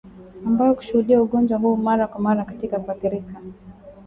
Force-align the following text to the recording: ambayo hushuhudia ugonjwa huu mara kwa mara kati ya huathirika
ambayo 0.47 0.73
hushuhudia 0.73 1.21
ugonjwa 1.21 1.57
huu 1.59 1.75
mara 1.75 2.07
kwa 2.07 2.19
mara 2.21 2.45
kati 2.45 2.65
ya 2.67 2.77
huathirika 2.79 3.41